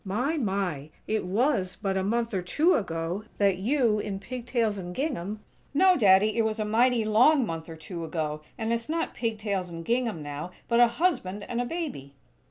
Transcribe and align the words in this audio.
My, 0.03 0.35
my! 0.35 0.89
It 1.05 1.25
was 1.27 1.75
but 1.75 1.95
a 1.95 2.01
month 2.03 2.33
or 2.33 2.41
two 2.41 2.73
ago 2.73 3.23
that 3.37 3.57
you, 3.59 3.99
in 3.99 4.17
pig 4.19 4.47
tails 4.47 4.79
and 4.79 4.95
gingham" 4.95 5.41
"No, 5.75 5.95
Daddy! 5.95 6.35
It 6.39 6.41
was 6.41 6.59
a 6.59 6.65
mighty 6.65 7.05
long 7.05 7.45
month 7.45 7.69
or 7.69 7.75
two 7.75 8.03
ago; 8.03 8.41
and 8.57 8.73
it's 8.73 8.89
not 8.89 9.13
pig 9.13 9.37
tails 9.37 9.69
and 9.69 9.85
gingham, 9.85 10.23
now, 10.23 10.49
but 10.67 10.79
a 10.79 10.87
husband 10.87 11.45
and 11.47 11.61
a 11.61 11.65
baby." 11.65 12.15